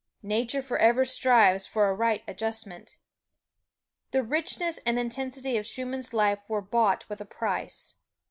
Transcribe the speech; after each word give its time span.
Nature 0.23 0.63
forever 0.63 1.05
strives 1.05 1.67
for 1.67 1.87
a 1.87 1.93
right 1.93 2.23
adjustment. 2.27 2.97
The 4.09 4.23
richness 4.23 4.79
and 4.83 4.97
intensity 4.97 5.57
of 5.57 5.65
Schumann's 5.67 6.11
life 6.11 6.39
were 6.47 6.59
bought 6.59 7.07
with 7.07 7.21
a 7.21 7.25
price. 7.25 7.97